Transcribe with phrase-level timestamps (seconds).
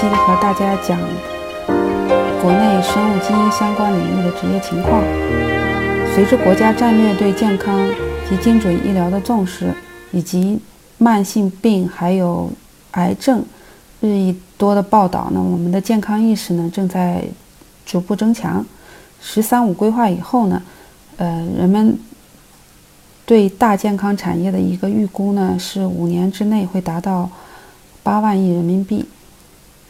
[0.00, 0.98] 期和大家讲
[2.40, 5.02] 国内生物基因相关领域的职业情况。
[6.14, 7.78] 随着国家战略对健康
[8.26, 9.74] 及精准医疗的重视，
[10.10, 10.58] 以及
[10.96, 12.50] 慢性病还有
[12.92, 13.44] 癌症
[14.00, 17.22] 日益多的报道呢，我们的健康意识呢正在
[17.84, 18.64] 逐步增强。
[19.20, 20.62] “十三五”规划以后呢，
[21.18, 21.98] 呃，人们
[23.26, 27.28] 对大健康产业的一个预估呢是五年之内会达到
[28.02, 29.04] 八万亿人民币。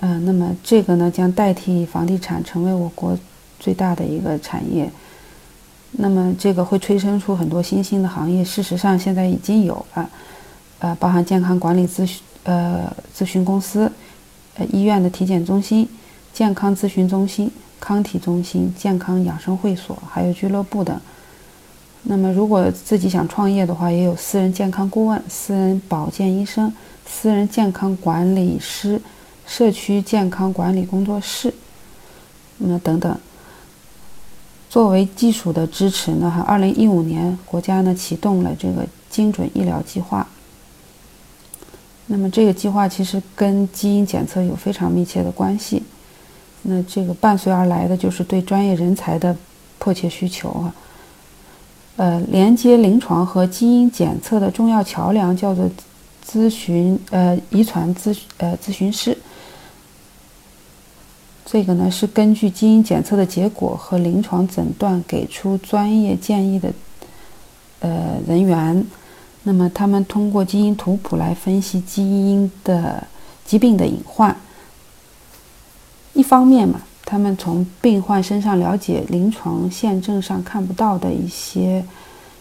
[0.00, 3.18] 嗯，那么这个呢将代替房地产成为我国
[3.58, 4.90] 最大的一个产业。
[5.92, 10.10] 那么这个会催生出很多新兴的行业，事实上现在已经有了，
[10.80, 13.90] 呃，包含健康管理咨询、呃咨询公司、
[14.58, 15.88] 呃医院的体检中心、
[16.34, 21.00] 健康咨询中心、康体中心、健康养生会所，还有俱乐部等。
[22.02, 26.70] 那么如果自己想创业的话，也有私人健康顾问、私人保健医生、
[27.06, 29.00] 私人健康管理师、
[29.46, 31.54] 社区健康管理工作室，
[32.58, 33.18] 那等等。
[34.68, 40.26] 作为技术的支持呢，哈，二零一五年国家呢启动了这个精准医疗计划。
[42.06, 45.82] 那么这个计划其实跟基因检测有非常密切的关系。
[46.62, 49.34] 那这个伴随而来的就是对专业人才的
[49.78, 50.74] 迫切需求啊。
[51.96, 55.70] 呃，连接临床和基因检测的重要桥梁叫做
[56.28, 59.16] 咨询呃遗传咨呃咨询师。
[61.48, 66.72] 这个呢是根据基因检测的结果和临床诊断给出专业建议的，
[67.78, 68.84] 呃人员，
[69.44, 73.06] 那么他们通过基因图谱来分析基因的
[73.44, 74.36] 疾病的隐患。
[76.14, 81.84] 一方面嘛，他们从病患身上了解临床现证上看不到的一些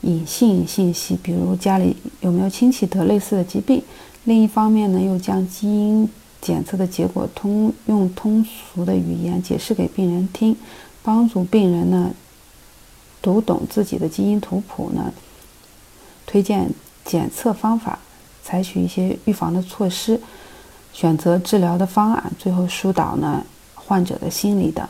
[0.00, 3.80] 隐性信息，比如家里有没有亲戚得类似的疾病；
[4.24, 6.08] 另一方面呢，又将基因。
[6.40, 10.56] 检测的结果通用通俗的语言解释给病人听，
[11.02, 12.12] 帮助病人呢
[13.20, 15.12] 读懂自己的基因图谱呢，
[16.26, 16.70] 推荐
[17.04, 17.98] 检测方法，
[18.42, 20.20] 采取一些预防的措施，
[20.92, 24.86] 选择治疗的方案，最后疏导呢患者的心理等。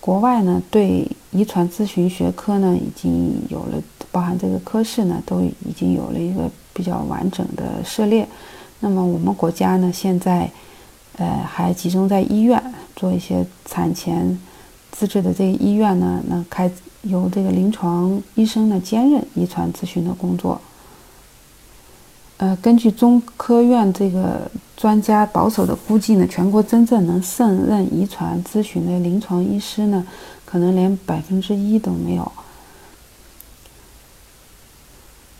[0.00, 8.26] 国外呢对遗传咨询学科呢已经有了，包含这个科室呢都已经有了一个比较完整的涉猎。
[8.80, 10.48] 那么我们国家呢，现在，
[11.16, 12.62] 呃，还集中在医院
[12.94, 14.38] 做一些产前
[14.92, 16.70] 资质的这个医院呢，那开
[17.02, 20.60] 由这个临床医生呢兼任遗传咨询的工作。
[22.36, 30.06] 呃，根据中科院这个专家保守的估计呢，全国真正能胜任遗传咨询的临床医师呢，
[30.44, 32.30] 可能连百分之一都没有。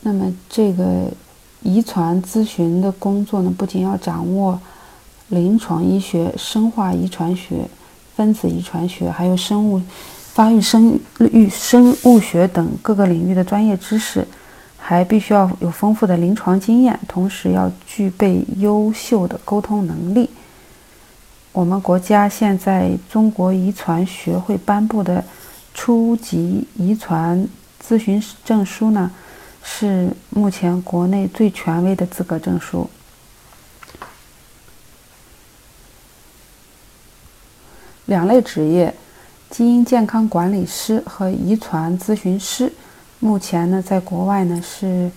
[0.00, 1.12] 那么这个。
[1.62, 4.58] 遗传咨询的工作呢，不仅要掌握
[5.28, 7.68] 临床医学、生化遗传学、
[8.14, 9.80] 分子遗传学，还有生物
[10.32, 14.26] 发育生育生物学等各个领域的专业知识，
[14.76, 20.30] 还必须要有丰富的临床经验，同时要具备优秀的沟通能力。
[21.52, 25.24] 我们国家现在中国遗传学会颁布的
[25.74, 27.46] 初级遗传
[27.84, 29.10] 咨询证书呢？
[29.62, 32.88] 是目前国内最权威的资格证书。
[38.06, 38.94] 两类职业，
[39.50, 42.72] 基因健康管理师和遗传咨询师，
[43.20, 45.10] 目前呢，在国外呢是，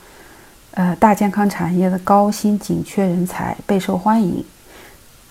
[0.72, 4.44] 呃，大健康产业的高薪紧缺人才，备受欢迎。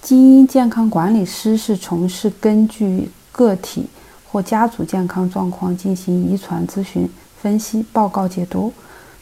[0.00, 3.86] 基因健康管理师是从事根据个体
[4.24, 7.06] 或家族健康状况进行遗传咨询、
[7.42, 8.72] 分析、报告解读。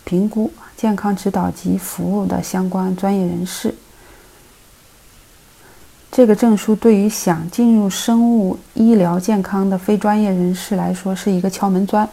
[0.09, 3.75] 评估健康指导及服务的相关专业人士，
[6.11, 12.09] 这个证书对于想进入生物医疗健康的非专业人士来说是一个敲门砖，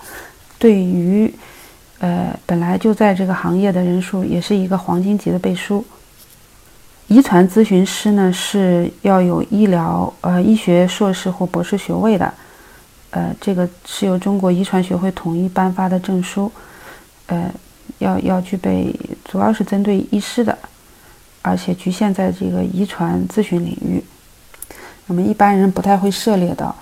[0.59, 1.33] 对于
[1.99, 5.85] 呃本来就在这个行业的人数也是一个黄金级的背书。
[7.07, 12.33] 遗传咨询师呢是要有医疗呃医学硕士或博士学位的，
[13.11, 16.51] 呃这个是由中国遗传学会统一颁发的证书，
[17.27, 17.49] 呃。
[17.99, 18.93] 要要具备，
[19.23, 20.57] 主要是针对医师的，
[21.41, 24.03] 而且局限在这个遗传咨询领域。
[25.07, 26.75] 那么一般人不太会涉猎到。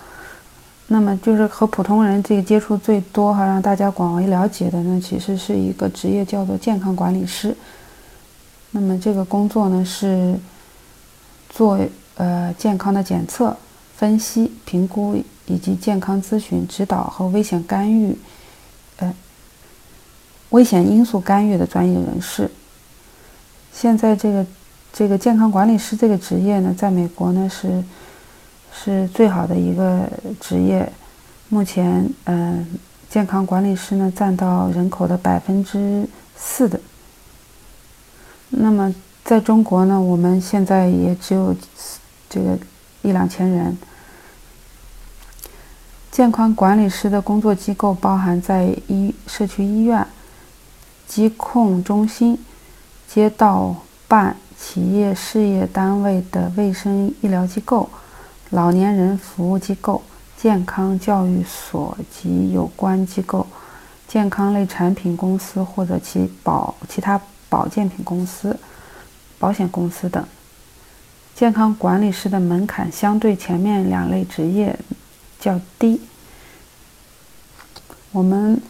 [0.87, 7.55] 那么就是和普通人这个接触最多哈，让大家广为了解的呢，其实是一个职业叫做健康管理师。
[8.71, 10.35] 那么这个工作呢是
[11.49, 11.79] 做
[12.15, 13.55] 呃健康的检测、
[13.95, 15.15] 分析、评估
[15.45, 18.17] 以及健康咨询指导和危险干预，
[18.97, 19.13] 呃。
[20.53, 22.49] 危险因素干预的专业人士，
[23.73, 24.45] 现在这个
[24.93, 27.83] 这个健康管理师这个职业呢，在美国呢是
[28.71, 30.07] 是最好的一个
[30.39, 30.87] 职业。
[31.49, 32.65] 目前，嗯，
[33.09, 36.79] 健康管理师呢占到人口的百分之四的。
[38.49, 41.55] 那么，在中国呢，我们现在也只有
[42.29, 42.57] 这个
[43.01, 43.75] 一两千人。
[46.11, 50.05] 健康管理师的工作机构包含在医社区医院、
[51.07, 52.37] 疾控中心、
[53.07, 53.75] 街道
[54.07, 57.89] 办、企业事业单位的卫生医疗机构、
[58.49, 60.01] 老年人服务机构、
[60.37, 63.45] 健康教育所及有关机构、
[64.07, 67.19] 健康类产品公司或者其保其他
[67.49, 68.57] 保健品公司、
[69.39, 70.23] 保险公司等。
[71.35, 74.77] 健康管理师的门槛相对前面两类职业。
[75.43, 75.99] 较低。
[78.13, 78.61] 我们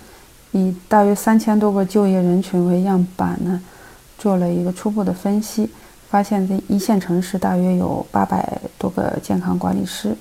[0.54, 3.62] 以大约三千多个就业人群为样板呢，
[4.18, 5.70] 做了一个初步的分析，
[6.10, 10.16] 发现这一线城市大约有八百多个健康管理师，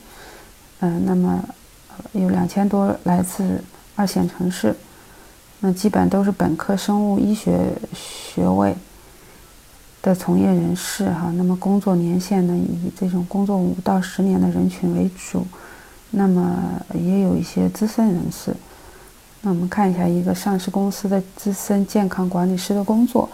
[0.81, 1.45] 嗯，那么
[2.13, 3.63] 有两千多来自
[3.95, 4.75] 二线城市，
[5.61, 8.75] 那基本都是本科生物医学学位
[10.01, 11.31] 的从业人士哈。
[11.37, 15.47] 那么工作年限呢，以这种工作五到十年的人群为主。
[16.15, 16.59] 那么
[16.95, 18.55] 也有一些资深人士。
[19.43, 23.29] 那我们看一下一个上市公司的资深健康管理师的工作。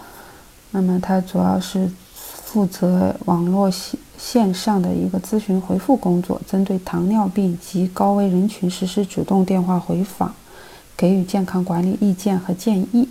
[0.71, 10.33] 那么他主要是负责网络线线上的一个咨询回复工作，针对糖尿病及高危人群实施主动电话回访，
[10.97, 13.07] 给予健康管理意见和建议。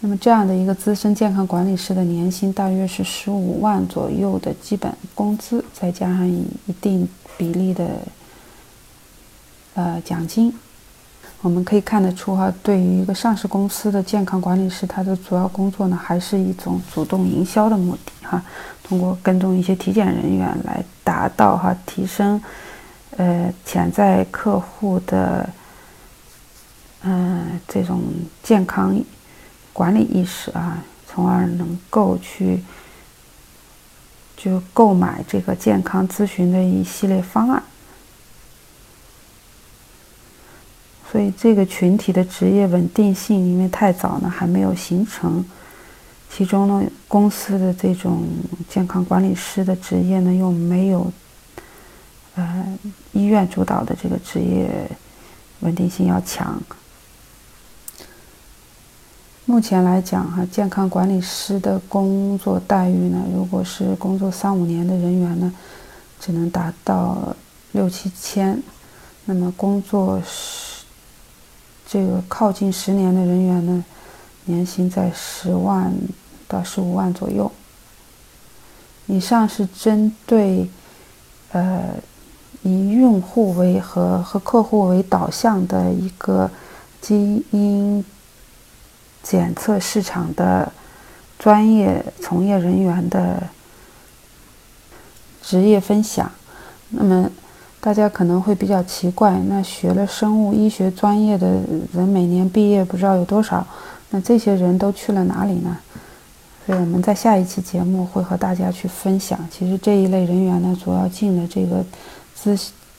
[0.00, 6.46] 那么这样的一个资深健康管理师的年薪大约是十五万左右的基本工资，再加上一
[6.80, 7.88] 定比例的。
[9.74, 10.52] 呃，奖金，
[11.42, 18.40] 我们可以看得出哈，对于一个上市公司的健康管理师，他的主要工作呢，还是一种主动营销的目的哈，
[18.84, 22.40] 通过跟踪一些体检人员来达到哈提升，
[23.16, 25.50] 呃，潜在客户的，
[27.02, 28.00] 嗯，这种
[28.44, 28.96] 健康
[29.72, 30.78] 管理意识啊，
[31.08, 32.62] 从而能够去
[34.36, 37.60] 就购买这个健康咨询的一系列方案。
[41.12, 45.44] 所以这个群体的职业稳定性，因为太早呢还没有形成。
[46.34, 48.22] 其中呢，公司的这种
[48.66, 51.12] 健康管理师的职业呢，又没有，
[52.36, 52.78] 呃，
[53.12, 54.90] 医院主导的这个职业
[55.60, 56.58] 稳定性要强。
[59.44, 65.52] 目前来讲，哈，健康管理师的工作待遇呢，如果是工作三五年的人员呢，
[66.18, 67.36] 只能达到
[67.72, 68.58] 六七千。
[69.26, 70.51] 那么工作是。
[71.92, 73.84] 这个靠近十年的人员呢，
[74.46, 75.92] 年薪在十万
[76.48, 77.52] 到十五万左右。
[79.04, 80.70] 以上是针对
[81.50, 81.90] 呃
[82.62, 86.50] 以用户为和和客户为导向的一个
[87.02, 88.02] 基因
[89.22, 90.72] 检测市场的
[91.38, 93.42] 专业从业人员的
[95.42, 96.32] 职业分享。
[96.88, 97.30] 那么。
[97.82, 101.48] 大家可能会比较奇怪，那学了生物医学专业的
[101.92, 103.66] 人每年毕业不知道有多少，
[104.10, 105.76] 那这些人都去了哪里呢？
[106.64, 109.36] 所以我们在下一期节目会和大家去分享。
[109.50, 111.84] 其实这一类人员呢，主要进了这个
[112.36, 112.56] 资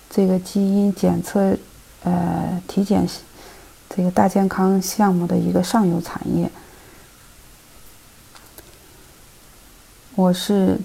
[0.10, 1.58] 这个基因检测
[2.04, 3.08] 呃体检
[3.90, 6.52] 这个大健康项目的一个上游产业。
[10.16, 10.78] 我是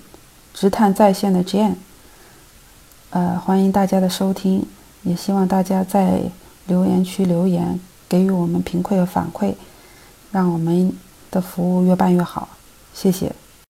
[0.54, 1.74] 直探在线的 Jane。
[3.10, 4.66] 呃，欢迎大家的收听，
[5.02, 6.22] 也希望大家在
[6.66, 9.54] 留言区留言，给予我们评馈和反馈，
[10.30, 10.92] 让我们
[11.30, 12.48] 的服务越办越好。
[12.92, 13.32] 谢谢。